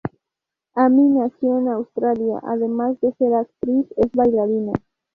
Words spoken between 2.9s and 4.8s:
de ser actriz es bailarina.